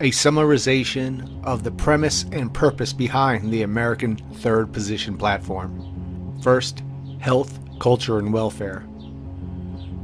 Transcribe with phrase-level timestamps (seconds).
[0.00, 6.38] a summarization of the premise and purpose behind the American Third Position platform.
[6.40, 6.84] First,
[7.18, 8.86] health, culture, and welfare.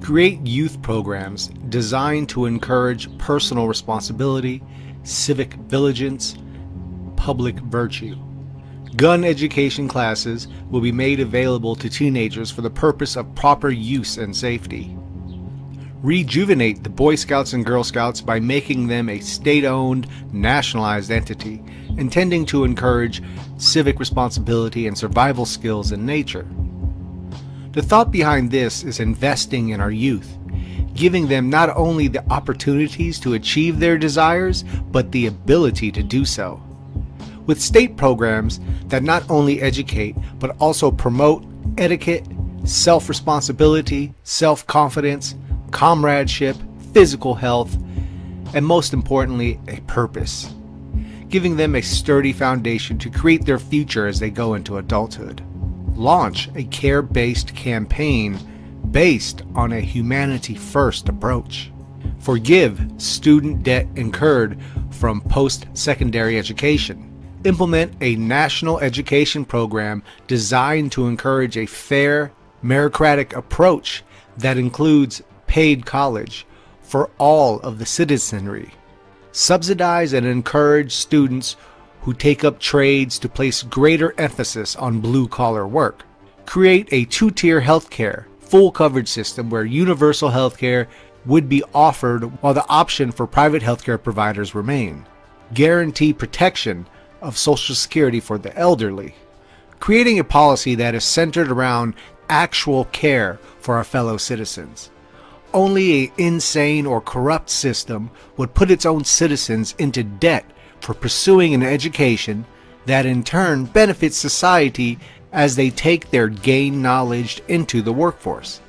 [0.01, 4.65] Create youth programs designed to encourage personal responsibility,
[5.05, 6.37] civic vigilance,
[7.15, 8.17] public virtue.
[8.97, 14.19] Gun education classes will be made available to teenagers for the purpose of proper use
[14.19, 14.97] and safety.
[16.05, 21.63] Rejuvenate the Boy Scouts and Girl Scouts by making them a state owned, nationalized entity,
[21.97, 23.23] intending to encourage
[23.57, 26.47] civic responsibility and survival skills in nature.
[27.73, 30.37] The thought behind this is investing in our youth,
[30.93, 36.27] giving them not only the opportunities to achieve their desires, but the ability to do
[36.27, 36.63] so
[37.47, 41.45] with state programs that not only educate but also promote
[41.79, 42.27] etiquette,
[42.65, 45.35] self responsibility, self confidence,
[45.75, 46.57] comradeship,
[46.95, 47.77] physical health,
[48.55, 50.55] and most importantly, a purpose,
[51.29, 55.43] giving them a sturdy foundation to create their future as they go into adulthood.
[55.97, 58.39] Launch a care based campaign
[58.93, 61.73] based on a humanity first approach.
[62.21, 64.59] Forgive student debt incurred
[64.91, 67.11] from post secondary education
[67.45, 74.03] implement a national education program designed to encourage a fair, meritocratic approach
[74.39, 75.23] that includes
[75.55, 76.45] paid college
[76.83, 78.75] for all of the citizenry.
[79.31, 81.55] Subsidize and encourage students
[82.01, 86.03] who take up trades to place greater emphasis on blue collar work.
[86.45, 90.89] Create a two tier healthcare, full coverage system where universal healthcare
[91.25, 95.07] would be offered while the option for private healthcare providers remain.
[95.53, 96.85] Guarantee protection
[97.23, 99.15] of Social Security for the elderly,
[99.79, 101.95] creating a policy that is centered around
[102.29, 104.91] actual care for our fellow citizens.
[105.55, 110.45] Only an insane or corrupt system would put its own citizens into debt
[110.81, 112.45] for pursuing an education
[112.87, 114.99] that in turn benefits society
[115.33, 118.61] as they take their gained knowledge into the workforce.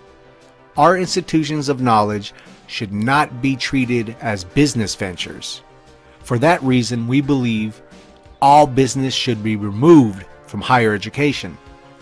[0.77, 2.33] Our institutions of knowledge
[2.67, 5.63] should not be treated as business ventures.
[6.19, 7.81] For that reason, we believe
[8.41, 11.57] all business should be removed from higher education.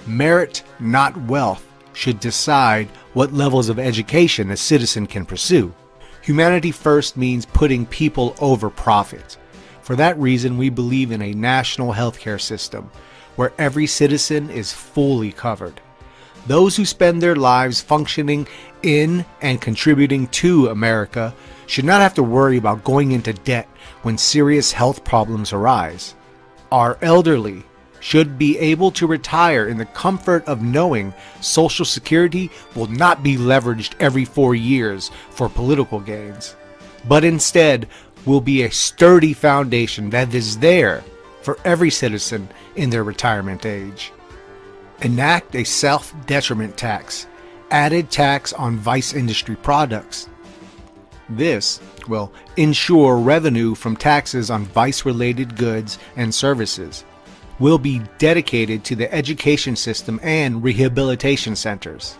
[0.05, 5.73] Merit, not wealth, should decide what levels of education a citizen can pursue.
[6.21, 9.37] Humanity first means putting people over profit.
[9.81, 12.89] For that reason, we believe in a national healthcare system
[13.35, 15.81] where every citizen is fully covered.
[16.47, 18.47] Those who spend their lives functioning
[18.83, 21.33] in and contributing to America
[21.67, 23.67] should not have to worry about going into debt
[24.01, 26.15] when serious health problems arise
[26.73, 27.63] our elderly
[28.03, 33.37] should be able to retire in the comfort of knowing Social Security will not be
[33.37, 36.53] leveraged every four years for political gains,
[37.07, 37.87] but instead
[38.25, 41.01] will be a sturdy foundation that is there
[41.43, 44.11] for every citizen in their retirement age.
[45.01, 47.25] Enact a self detriment tax,
[47.71, 50.27] added tax on vice industry products.
[51.29, 57.05] This will ensure revenue from taxes on vice related goods and services,
[57.59, 62.17] will be dedicated to the education system and rehabilitation centers,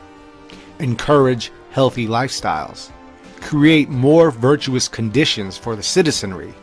[0.79, 2.91] encourage healthy lifestyles,
[3.41, 6.53] create more virtuous conditions for the citizenry.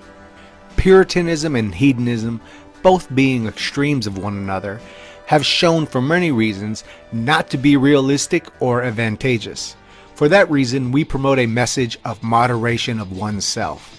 [0.76, 2.41] Puritanism and hedonism,
[2.82, 4.81] both being extremes of one another,
[5.26, 9.76] have shown for many reasons not to be realistic or advantageous.
[10.14, 13.97] For that reason, we promote a message of moderation of oneself.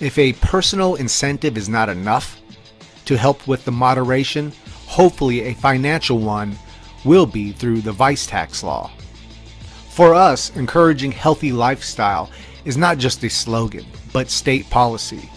[0.00, 2.40] If a personal incentive is not enough
[3.08, 4.52] to help with the moderation,
[4.86, 6.54] hopefully a financial one
[7.06, 8.90] will be through the vice tax law.
[9.88, 12.30] For us, encouraging healthy lifestyle
[12.66, 15.30] is not just a slogan, but state policy.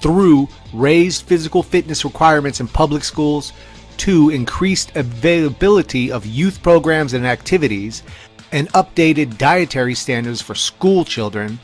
[0.00, 3.52] Through raised physical fitness requirements in public schools,
[3.96, 8.04] to increased availability of youth programs and activities
[8.52, 11.58] and updated dietary standards for school children,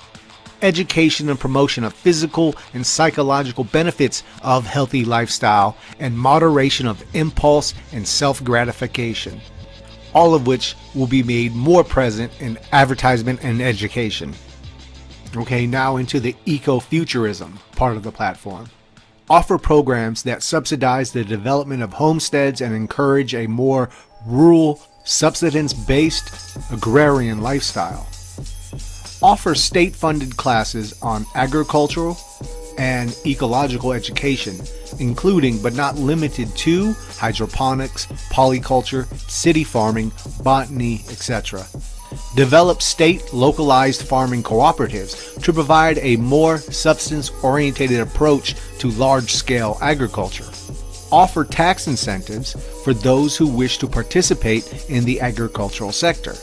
[0.62, 7.74] education and promotion of physical and psychological benefits of healthy lifestyle, and moderation of impulse
[7.92, 9.40] and self gratification,
[10.14, 14.34] all of which will be made more present in advertisement and education.
[15.36, 18.68] Okay, now into the ecofuturism part of the platform.
[19.28, 23.90] Offer programs that subsidize the development of homesteads and encourage a more
[24.24, 28.06] rural subsistence based agrarian lifestyle.
[29.26, 32.16] Offers state funded classes on agricultural
[32.78, 34.54] and ecological education,
[35.00, 40.12] including but not limited to hydroponics, polyculture, city farming,
[40.44, 41.66] botany, etc.
[42.36, 49.76] develop state localized farming cooperatives to provide a more substance oriented approach to large scale
[49.82, 50.48] agriculture,
[51.10, 56.36] offer tax incentives for those who wish to participate in the agricultural sector.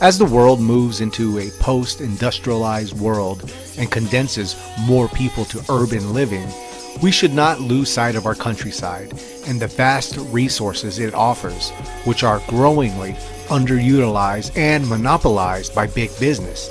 [0.00, 4.54] As the world moves into a post industrialized world and condenses
[4.86, 6.46] more people to urban living,
[7.02, 9.12] we should not lose sight of our countryside
[9.48, 11.70] and the vast resources it offers,
[12.04, 13.14] which are growingly
[13.48, 16.70] underutilized and monopolized by big business.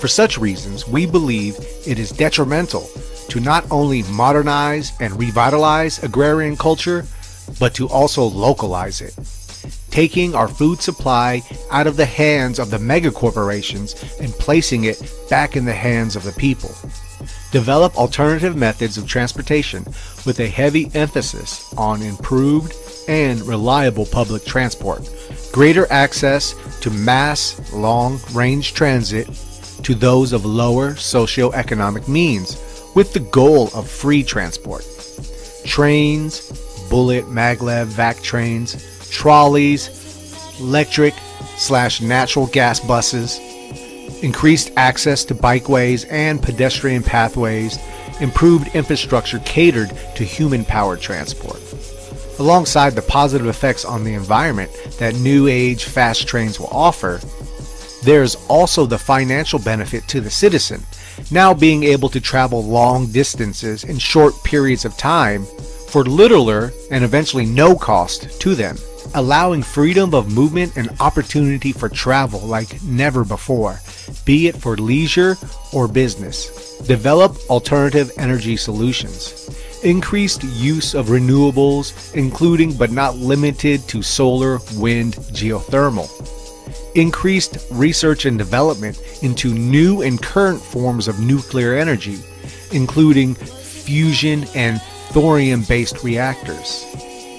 [0.00, 1.56] For such reasons, we believe
[1.86, 2.90] it is detrimental
[3.28, 7.06] to not only modernize and revitalize agrarian culture,
[7.60, 9.16] but to also localize it,
[9.90, 15.56] taking our food supply out of the hands of the megacorporations and placing it back
[15.56, 16.74] in the hands of the people.
[17.50, 19.84] Develop alternative methods of transportation
[20.24, 22.74] with a heavy emphasis on improved
[23.08, 25.10] and reliable public transport,
[25.52, 29.26] greater access to mass long range transit
[29.82, 32.56] to those of lower socioeconomic means,
[32.94, 34.86] with the goal of free transport.
[35.64, 36.50] Trains,
[36.88, 39.88] bullet, maglev, vac trains, trolleys,
[40.60, 41.14] electric
[41.56, 43.38] slash natural gas buses,
[44.22, 47.78] increased access to bikeways and pedestrian pathways,
[48.20, 51.60] improved infrastructure catered to human powered transport.
[52.38, 57.20] Alongside the positive effects on the environment that new age fast trains will offer,
[58.02, 60.82] there's also the financial benefit to the citizen,
[61.30, 65.44] now being able to travel long distances in short periods of time
[65.88, 68.78] for littler and eventually no cost to them,
[69.14, 73.80] allowing freedom of movement and opportunity for travel like never before,
[74.24, 75.36] be it for leisure
[75.72, 76.78] or business.
[76.86, 79.48] Develop alternative energy solutions.
[79.82, 86.08] Increased use of renewables, including but not limited to solar, wind, geothermal.
[86.94, 92.18] Increased research and development into new and current forms of nuclear energy,
[92.72, 94.80] including fusion and
[95.12, 96.84] thorium based reactors.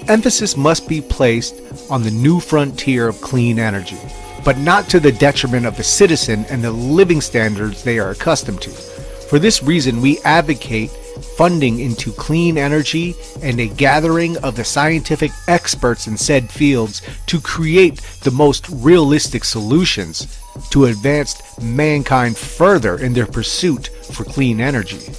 [0.07, 3.97] Emphasis must be placed on the new frontier of clean energy,
[4.43, 8.61] but not to the detriment of the citizen and the living standards they are accustomed
[8.61, 8.69] to.
[8.69, 10.89] For this reason, we advocate
[11.37, 17.39] funding into clean energy and a gathering of the scientific experts in said fields to
[17.39, 20.39] create the most realistic solutions
[20.71, 25.13] to advance mankind further in their pursuit for clean energy.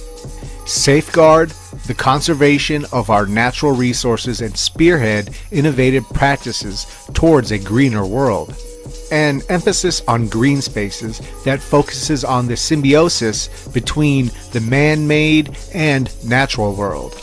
[0.65, 1.51] Safeguard
[1.85, 8.55] the conservation of our natural resources and spearhead innovative practices towards a greener world.
[9.11, 16.09] An emphasis on green spaces that focuses on the symbiosis between the man made and
[16.25, 17.15] natural world.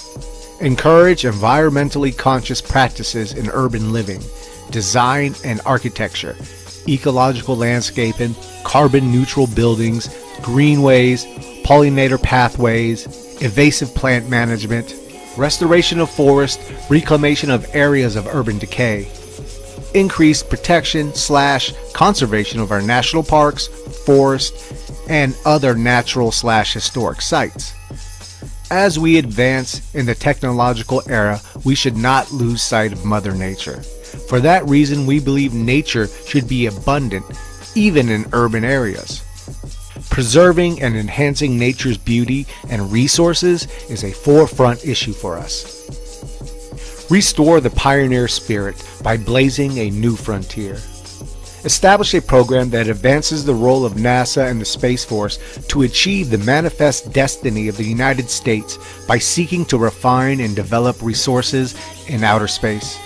[0.60, 4.20] Encourage environmentally conscious practices in urban living,
[4.70, 6.36] design and architecture,
[6.86, 10.08] ecological landscaping, carbon neutral buildings,
[10.42, 11.24] greenways,
[11.64, 14.94] pollinator pathways, invasive plant management,
[15.36, 19.08] restoration of forest, reclamation of areas of urban decay,
[19.94, 23.66] increased protection slash conservation of our national parks,
[24.04, 27.74] forests, and other natural slash historic sites.
[28.70, 33.82] As we advance in the technological era, we should not lose sight of Mother Nature.
[33.82, 37.24] For that reason, we believe nature should be abundant,
[37.74, 39.24] even in urban areas.
[40.10, 45.78] Preserving and enhancing nature's beauty and resources is a forefront issue for us.
[47.08, 50.74] Restore the pioneer spirit by blazing a new frontier.
[51.64, 55.38] Establish a program that advances the role of NASA and the Space Force
[55.68, 61.00] to achieve the manifest destiny of the United States by seeking to refine and develop
[61.02, 61.76] resources
[62.08, 62.98] in outer space.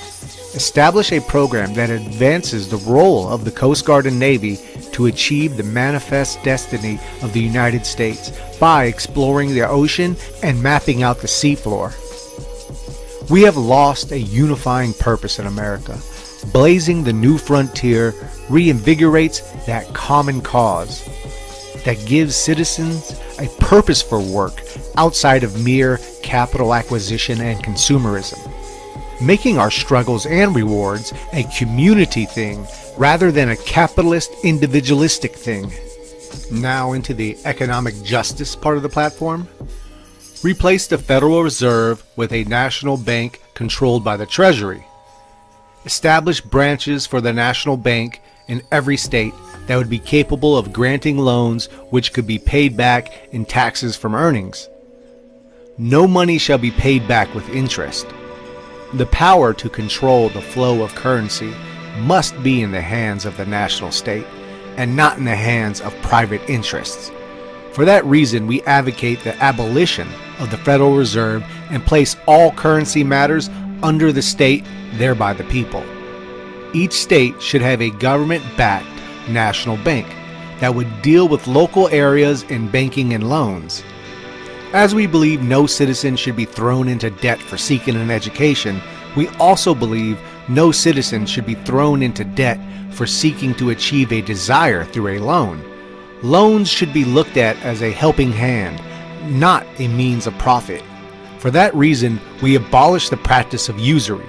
[0.54, 4.58] Establish a program that advances the role of the Coast Guard and Navy
[4.94, 11.02] to achieve the manifest destiny of the United States by exploring the ocean and mapping
[11.02, 11.92] out the seafloor.
[13.30, 15.98] We have lost a unifying purpose in America.
[16.52, 18.12] Blazing the new frontier
[18.48, 21.04] reinvigorates that common cause
[21.84, 24.62] that gives citizens a purpose for work
[24.96, 28.50] outside of mere capital acquisition and consumerism
[29.20, 35.72] making our struggles and rewards a community thing rather than a capitalist individualistic thing.
[36.50, 39.48] Now into the economic justice part of the platform.
[40.42, 44.84] Replace the Federal Reserve with a national bank controlled by the Treasury.
[45.84, 49.34] Establish branches for the national bank in every state
[49.66, 54.14] that would be capable of granting loans which could be paid back in taxes from
[54.14, 54.68] earnings.
[55.78, 58.06] No money shall be paid back with interest.
[58.92, 61.52] The power to control the flow of currency
[61.96, 64.26] must be in the hands of the national state,
[64.76, 67.10] and not in the hands of private interests.
[67.72, 70.08] For that reason, we advocate the abolition
[70.38, 73.48] of the Federal Reserve and place all currency matters
[73.82, 75.84] under the state, thereby the people.
[76.72, 78.86] Each state should have a government backed
[79.28, 80.06] national bank
[80.60, 83.82] that would deal with local areas in banking and loans.
[84.72, 88.80] As we believe no citizen should be thrown into debt for seeking an education,
[89.16, 92.58] we also believe no citizen should be thrown into debt
[92.92, 95.62] for seeking to achieve a desire through a loan.
[96.22, 98.80] Loans should be looked at as a helping hand,
[99.38, 100.82] not a means of profit.
[101.38, 104.26] For that reason, we abolish the practice of usury.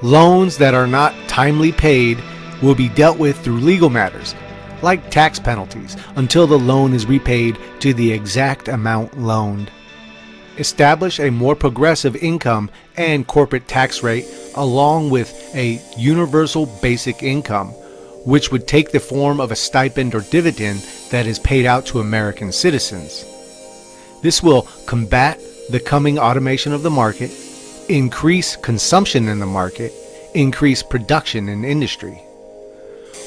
[0.00, 2.22] Loans that are not timely paid
[2.62, 4.34] will be dealt with through legal matters,
[4.80, 9.70] like tax penalties, until the loan is repaid to the exact amount loaned.
[10.58, 17.68] Establish a more progressive income and corporate tax rate along with a universal basic income,
[18.26, 20.80] which would take the form of a stipend or dividend
[21.10, 23.24] that is paid out to American citizens.
[24.22, 25.40] This will combat
[25.70, 27.30] the coming automation of the market,
[27.88, 29.92] increase consumption in the market,
[30.34, 32.20] increase production in industry.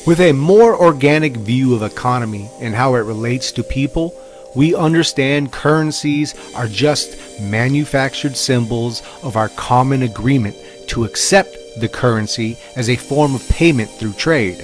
[0.06, 4.16] With a more organic view of economy and how it relates to people,
[4.56, 10.56] we understand currencies are just manufactured symbols of our common agreement
[10.88, 14.58] to accept the currency as a form of payment through trade.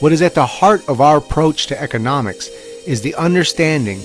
[0.00, 2.48] What is at the heart of our approach to economics
[2.86, 4.00] is the understanding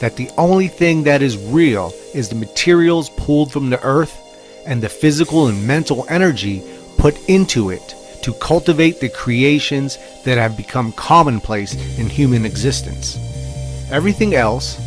[0.00, 4.18] that the only thing that is real is the materials pulled from the earth
[4.66, 6.62] and the physical and mental energy
[6.98, 13.16] put into it to cultivate the creations that have become commonplace in human existence.
[13.92, 14.80] Everything else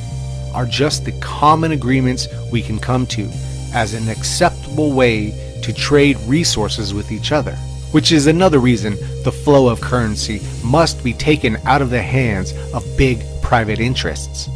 [0.54, 3.30] are just the common agreements we can come to
[3.74, 7.54] as an acceptable way to trade resources with each other,
[7.92, 12.54] which is another reason the flow of currency must be taken out of the hands
[12.74, 14.50] of big private interests,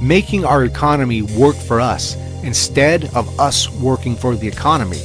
[0.00, 5.00] making our economy work for us instead of us working for the economy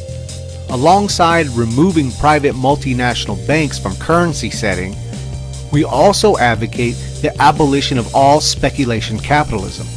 [0.71, 4.95] Alongside removing private multinational banks from currency setting,
[5.71, 9.87] we also advocate the abolition of all speculation capitalism.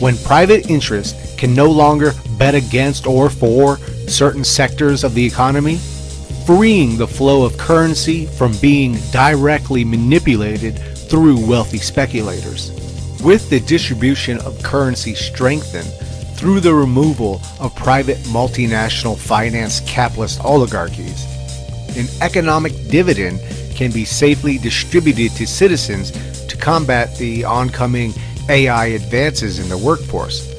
[0.00, 5.78] When private interest can no longer bet against or for certain sectors of the economy,
[6.46, 12.70] freeing the flow of currency from being directly manipulated through wealthy speculators.
[13.22, 15.90] With the distribution of currency strengthened,
[16.36, 21.24] through the removal of private multinational finance capitalist oligarchies.
[21.96, 23.40] An economic dividend
[23.74, 26.10] can be safely distributed to citizens
[26.46, 28.12] to combat the oncoming
[28.48, 30.50] AI advances in the workforce.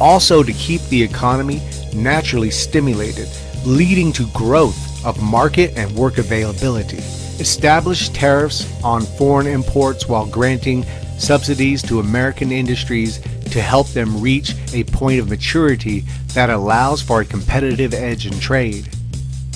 [0.00, 1.60] Also, to keep the economy
[1.94, 3.28] naturally stimulated,
[3.64, 6.98] leading to growth of market and work availability.
[7.38, 10.84] Establish tariffs on foreign imports while granting
[11.18, 16.00] subsidies to American industries to help them reach a point of maturity
[16.34, 18.88] that allows for a competitive edge in trade.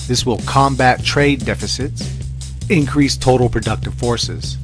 [0.07, 2.09] This will combat trade deficits,
[2.69, 4.57] increase total productive forces.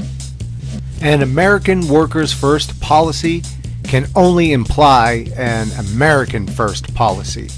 [1.02, 3.44] An American Workers First policy
[3.84, 7.50] can only imply an American First policy.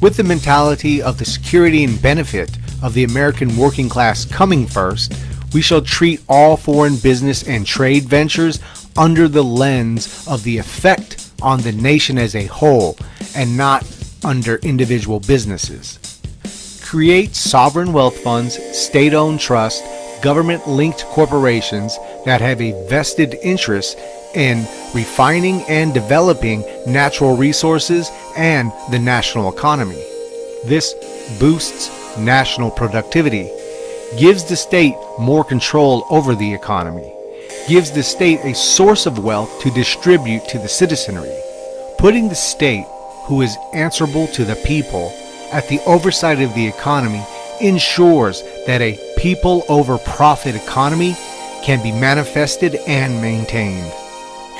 [0.00, 2.50] With the mentality of the security and benefit
[2.82, 5.14] of the American working class coming first,
[5.52, 8.60] we shall treat all foreign business and trade ventures
[8.96, 12.96] under the lens of the effect on the nation as a whole
[13.34, 13.84] and not
[14.24, 16.09] under individual businesses.
[16.90, 19.80] Create sovereign wealth funds, state owned trusts,
[20.22, 23.96] government linked corporations that have a vested interest
[24.34, 30.02] in refining and developing natural resources and the national economy.
[30.64, 30.92] This
[31.38, 33.48] boosts national productivity,
[34.18, 37.14] gives the state more control over the economy,
[37.68, 41.38] gives the state a source of wealth to distribute to the citizenry.
[41.98, 42.86] Putting the state,
[43.26, 45.12] who is answerable to the people,
[45.52, 47.24] at the oversight of the economy
[47.60, 51.14] ensures that a people over profit economy
[51.62, 53.92] can be manifested and maintained.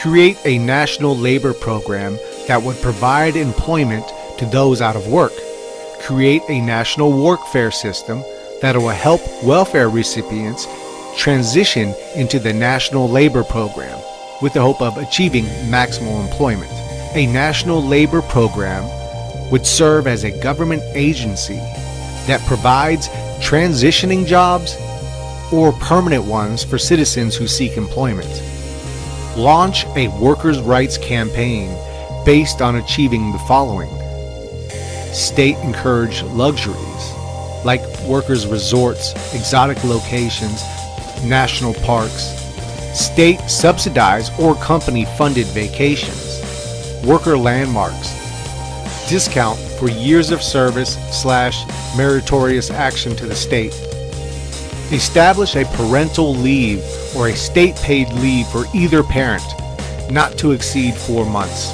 [0.01, 4.07] Create a national labor program that would provide employment
[4.39, 5.33] to those out of work.
[6.01, 8.23] Create a national workfare system
[8.61, 10.67] that will help welfare recipients
[11.17, 13.99] transition into the National Labor Program
[14.43, 16.71] with the hope of achieving maximal employment.
[17.15, 18.85] A national labor program
[19.51, 21.57] would serve as a government agency
[22.27, 23.09] that provides
[23.41, 24.77] transitioning jobs
[25.53, 28.29] or permanent ones for citizens who seek employment.
[29.37, 31.77] Launch a workers' rights campaign
[32.25, 33.91] based on achieving the following
[35.13, 37.13] state encouraged luxuries
[37.65, 40.63] like workers' resorts, exotic locations,
[41.25, 42.35] national parks,
[42.95, 46.41] state subsidized or company funded vacations,
[47.05, 48.20] worker landmarks,
[49.11, 53.75] discount for years of service slash meritorious action to the state.
[54.93, 56.81] Establish a parental leave
[57.17, 59.43] or a state paid leave for either parent,
[60.13, 61.73] not to exceed four months.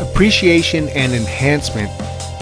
[0.00, 1.90] Appreciation and enhancement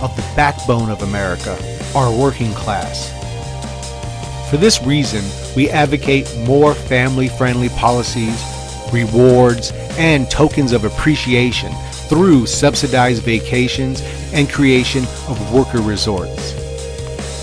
[0.00, 1.58] of the backbone of America,
[1.96, 3.10] our working class.
[4.48, 5.24] For this reason,
[5.56, 8.40] we advocate more family friendly policies,
[8.92, 11.72] rewards, and tokens of appreciation
[12.12, 14.02] through subsidized vacations
[14.34, 16.52] and creation of worker resorts.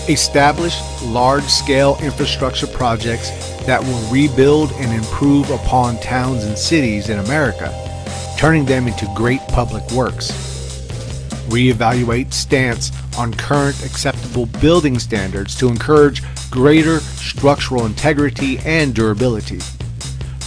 [0.08, 3.30] Establish large scale infrastructure projects
[3.66, 7.74] that will rebuild and improve upon towns and cities in America,
[8.38, 10.30] turning them into great public works.
[11.48, 19.58] Reevaluate stance on current acceptable building standards to encourage greater structural integrity and durability.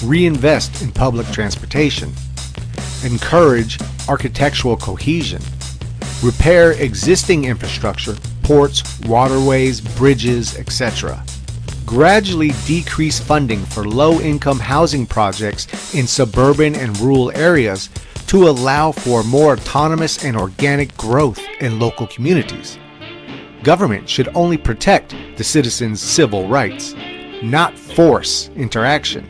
[0.02, 2.14] Reinvest in public transportation.
[3.04, 5.42] Encourage architectural cohesion,
[6.24, 11.22] repair existing infrastructure, ports, waterways, bridges, etc.
[11.86, 17.90] Gradually decrease funding for low income housing projects in suburban and rural areas
[18.28, 22.80] to allow for more autonomous and organic growth in local communities.
[23.64, 26.96] Government should only protect the citizens' civil rights,
[27.44, 29.28] not force interaction,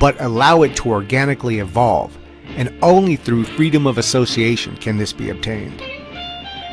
[0.00, 2.16] but allow it to organically evolve
[2.56, 5.80] and only through freedom of association can this be obtained.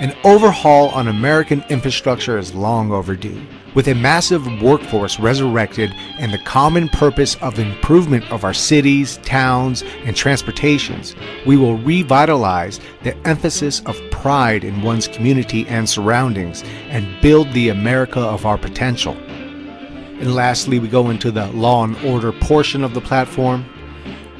[0.02, 3.40] An overhaul on American infrastructure is long overdue.
[3.76, 9.84] With a massive workforce resurrected and the common purpose of improvement of our cities, towns,
[10.04, 17.22] and transportations, we will revitalize the emphasis of pride in one's community and surroundings and
[17.22, 19.14] build the America of our potential.
[19.14, 23.66] And lastly, we go into the law and order portion of the platform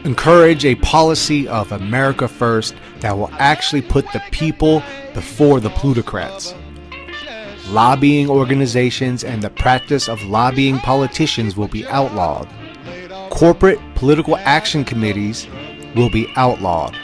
[0.04, 4.82] encourage a policy of America first that will actually put the people
[5.14, 6.56] before the plutocrats.
[7.68, 12.50] Lobbying organizations and the practice of lobbying politicians will be outlawed.
[13.30, 15.48] Corporate political action committees
[15.96, 16.96] will be outlawed.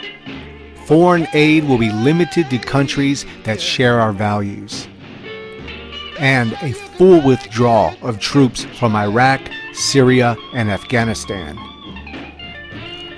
[0.84, 4.88] Foreign aid will be limited to countries that share our values.
[6.18, 9.40] And a full withdrawal of troops from Iraq,
[9.72, 11.56] Syria, and Afghanistan.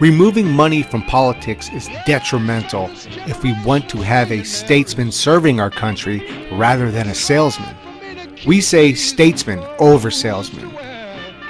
[0.00, 2.88] Removing money from politics is detrimental
[3.28, 7.76] if we want to have a statesman serving our country rather than a salesman.
[8.46, 10.70] We say statesman over salesman.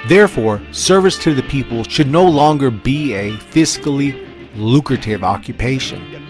[0.09, 6.21] Therefore, service to the people should no longer be a fiscally lucrative occupation.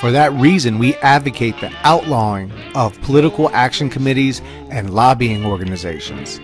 [0.00, 6.42] For that reason, we advocate the outlawing of political action committees and lobbying organizations.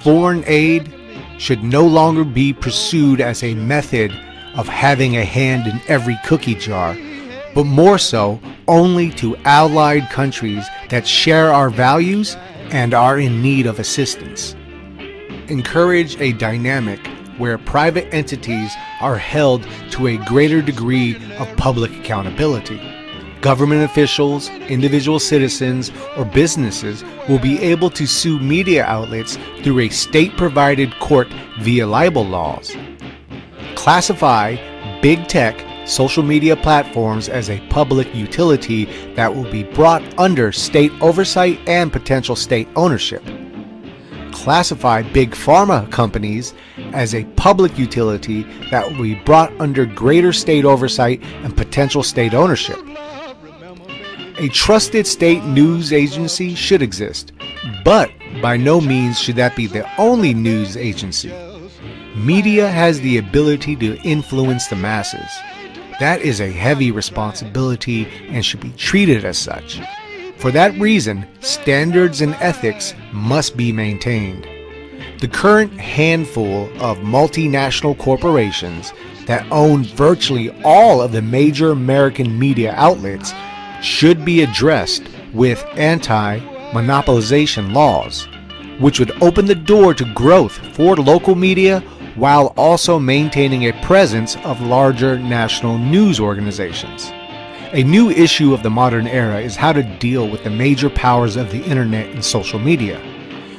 [0.00, 0.92] Foreign aid
[1.38, 4.12] should no longer be pursued as a method
[4.56, 6.96] of having a hand in every cookie jar,
[7.54, 12.36] but more so only to allied countries that share our values
[12.70, 14.54] and are in need of assistance.
[15.48, 17.04] Encourage a dynamic
[17.38, 22.93] where private entities are held to a greater degree of public accountability
[23.44, 29.88] government officials, individual citizens, or businesses will be able to sue media outlets through a
[29.90, 31.28] state provided court
[31.60, 32.74] via libel laws.
[33.74, 34.56] Classify
[35.02, 40.90] big tech social media platforms as a public utility that will be brought under state
[41.02, 43.22] oversight and potential state ownership.
[44.32, 46.54] Classify big pharma companies
[46.94, 52.32] as a public utility that will be brought under greater state oversight and potential state
[52.32, 52.78] ownership.
[54.36, 57.30] A trusted state news agency should exist,
[57.84, 58.10] but
[58.42, 61.32] by no means should that be the only news agency.
[62.16, 65.30] Media has the ability to influence the masses.
[66.00, 69.80] That is a heavy responsibility and should be treated as such.
[70.38, 74.48] For that reason, standards and ethics must be maintained.
[75.20, 78.92] The current handful of multinational corporations
[79.26, 83.32] that own virtually all of the major American media outlets
[83.84, 85.02] should be addressed
[85.34, 86.38] with anti
[86.72, 88.26] monopolization laws,
[88.80, 91.80] which would open the door to growth for local media
[92.16, 97.10] while also maintaining a presence of larger national news organizations.
[97.72, 101.36] A new issue of the modern era is how to deal with the major powers
[101.36, 103.00] of the internet and social media.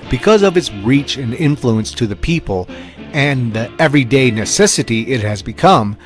[0.09, 2.67] Because of its reach and influence to the people
[3.13, 5.97] and the everyday necessity it has become,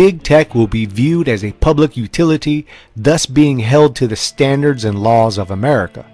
[0.00, 4.86] big tech will be viewed as a public utility, thus being held to the standards
[4.86, 6.10] and laws of America.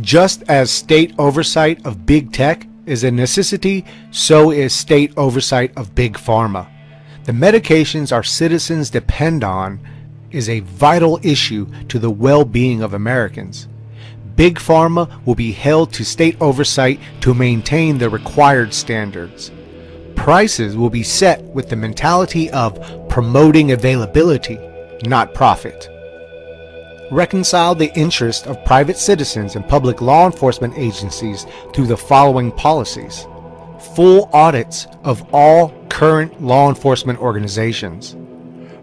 [0.00, 5.96] Just as state oversight of big tech is a necessity, so is state oversight of
[5.96, 6.68] big pharma.
[7.24, 9.80] The medications our citizens depend on
[10.30, 13.66] is a vital issue to the well being of Americans.
[14.36, 19.50] Big Pharma will be held to state oversight to maintain the required standards.
[20.16, 24.58] Prices will be set with the mentality of promoting availability,
[25.04, 25.88] not profit.
[27.10, 33.26] Reconcile the interest of private citizens and public law enforcement agencies through the following policies.
[33.94, 38.16] Full audits of all current law enforcement organizations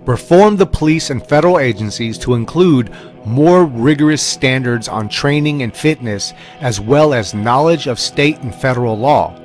[0.05, 2.91] reform the police and federal agencies to include
[3.25, 8.97] more rigorous standards on training and fitness, as well as knowledge of state and federal
[8.97, 9.39] law,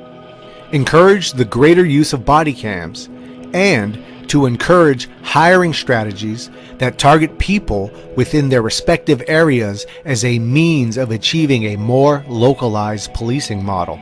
[0.75, 3.09] encourage the greater use of body cams,
[3.55, 3.97] and
[4.29, 11.13] to encourage hiring strategies that target people within their respective areas as a means of
[11.13, 14.01] achieving a more localized policing model.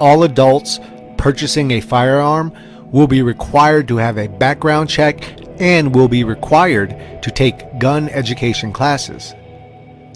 [0.00, 0.80] All adults
[1.18, 2.52] purchasing a firearm
[2.90, 8.08] will be required to have a background check and will be required to take gun
[8.08, 9.34] education classes.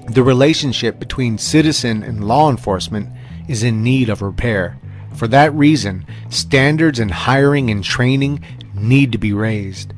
[0.09, 3.09] The relationship between citizen and law enforcement
[3.47, 4.80] is in need of repair.
[5.17, 8.45] For that reason, standards in hiring and training
[8.75, 9.93] need to be raised.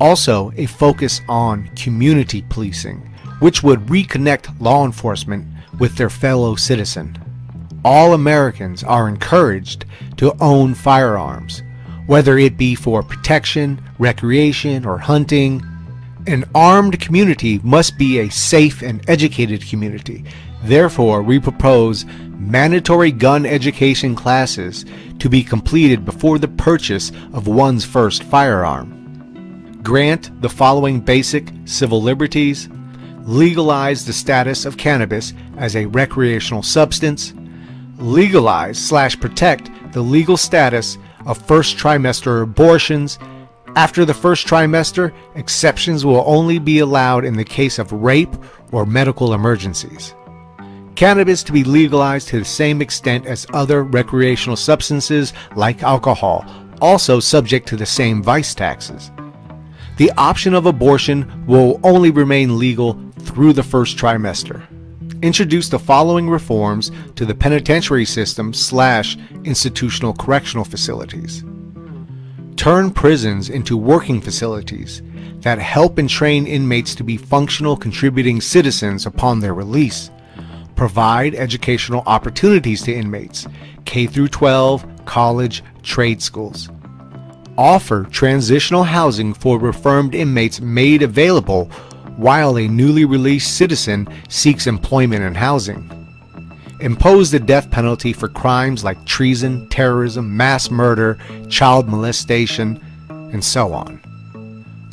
[0.00, 2.98] Also, a focus on community policing,
[3.40, 5.46] which would reconnect law enforcement
[5.78, 7.18] with their fellow citizen.
[7.84, 9.84] All Americans are encouraged
[10.18, 11.62] to own firearms
[12.10, 15.64] whether it be for protection, recreation, or hunting.
[16.26, 20.24] An armed community must be a safe and educated community.
[20.62, 24.84] Therefore, we propose mandatory gun education classes
[25.18, 29.80] to be completed before the purchase of one's first firearm.
[29.82, 32.68] Grant the following basic civil liberties.
[33.22, 37.32] Legalize the status of cannabis as a recreational substance.
[37.98, 43.18] Legalize slash protect the legal status of first trimester abortions.
[43.76, 48.34] After the first trimester, exceptions will only be allowed in the case of rape
[48.72, 50.14] or medical emergencies.
[51.00, 56.44] Cannabis to be legalized to the same extent as other recreational substances like alcohol,
[56.82, 59.10] also subject to the same vice taxes.
[59.96, 64.62] The option of abortion will only remain legal through the first trimester
[65.22, 71.42] Introduce the following reforms to the penitentiary system slash institutional correctional facilities.
[72.56, 75.00] Turn prisons into working facilities
[75.40, 80.10] that help and train inmates to be functional contributing citizens upon their release.
[80.80, 83.46] Provide educational opportunities to inmates,
[83.84, 86.70] K through 12, college, trade schools.
[87.58, 91.66] Offer transitional housing for reformed inmates made available
[92.16, 95.84] while a newly released citizen seeks employment and housing.
[96.80, 101.18] Impose the death penalty for crimes like treason, terrorism, mass murder,
[101.50, 104.00] child molestation, and so on.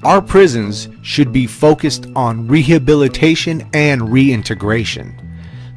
[0.04, 5.24] Our prisons should be focused on rehabilitation and reintegration.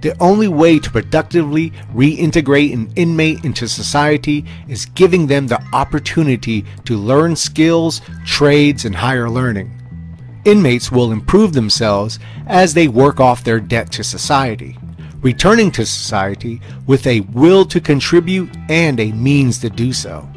[0.01, 6.65] The only way to productively reintegrate an inmate into society is giving them the opportunity
[6.87, 9.81] to learn skills, trades, and higher learning
[10.45, 14.77] inmates will improve themselves as they work off their debt to society,
[15.21, 20.29] returning to society with a will to contribute and a means to do so.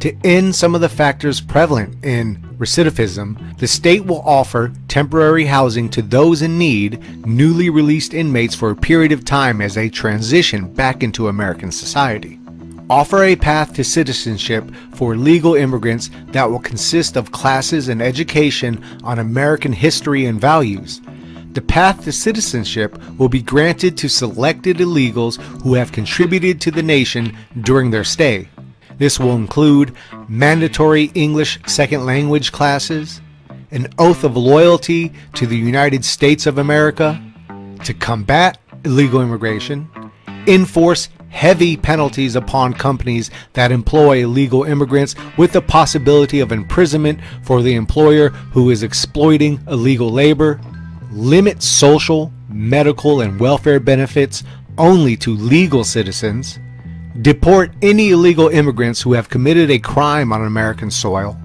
[0.00, 5.88] To end some of the factors prevalent in recidivism, the state will offer temporary housing
[5.90, 10.72] to those in need, newly released inmates for a period of time as they transition
[10.72, 12.38] back into American society
[12.92, 18.84] offer a path to citizenship for legal immigrants that will consist of classes and education
[19.02, 21.00] on American history and values.
[21.52, 26.82] The path to citizenship will be granted to selected illegals who have contributed to the
[26.82, 28.48] nation during their stay.
[29.02, 29.96] This will include
[30.28, 33.20] mandatory English second language classes,
[33.72, 37.20] an oath of loyalty to the United States of America,
[37.82, 39.90] to combat illegal immigration,
[40.46, 47.60] enforce heavy penalties upon companies that employ illegal immigrants with the possibility of imprisonment for
[47.60, 50.60] the employer who is exploiting illegal labor,
[51.10, 54.44] limit social, medical, and welfare benefits
[54.78, 56.60] only to legal citizens,
[57.20, 61.36] deport any illegal immigrants who have committed a crime on American soil.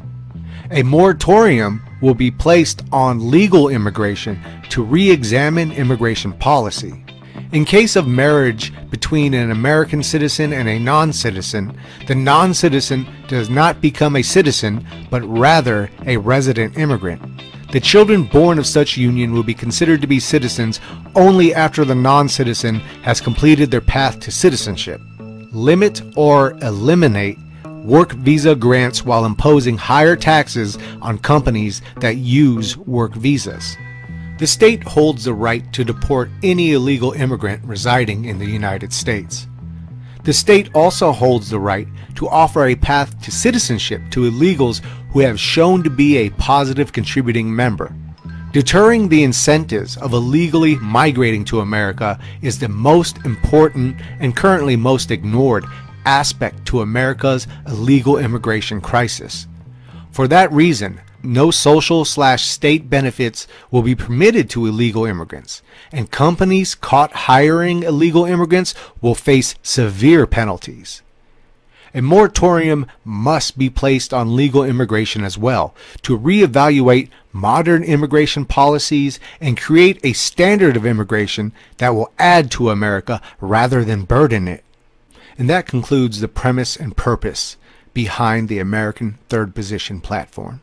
[0.72, 7.04] A moratorium will be placed on legal immigration to re examine immigration policy.
[7.54, 11.78] In case of marriage between an American citizen and a non citizen,
[12.08, 17.22] the non citizen does not become a citizen, but rather a resident immigrant.
[17.72, 20.80] The children born of such union will be considered to be citizens
[21.16, 25.00] only after the non citizen has completed their path to citizenship.
[25.52, 27.38] Limit or eliminate
[27.84, 33.78] work visa grants while imposing higher taxes on companies that use work visas.
[34.40, 39.48] The state holds the right to deport any illegal immigrant residing in the United States.
[40.26, 45.22] The state also holds the right to offer a path to citizenship to illegals who
[45.22, 47.96] have shown to be a positive contributing member.
[48.54, 55.12] Deterring the incentives of illegally migrating to America is the most important and currently most
[55.12, 55.66] ignored
[56.06, 59.48] aspect to America's illegal immigration crisis.
[60.12, 66.10] For that reason, no social slash state benefits will be permitted to illegal immigrants, and
[66.10, 71.02] companies caught hiring illegal immigrants will face severe penalties.
[71.98, 79.20] A moratorium must be placed on legal immigration as well to reevaluate modern immigration policies
[79.42, 84.64] and create a standard of immigration that will add to America rather than burden it.
[85.40, 87.58] And that concludes the premise and purpose
[87.96, 90.62] behind the American Third Position platform.